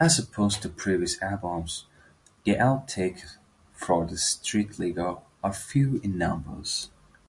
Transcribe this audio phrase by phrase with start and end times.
[0.00, 1.86] As opposed to previous albums,
[2.42, 3.36] the outtakes
[3.72, 6.60] for "Street-Legal" are few in number.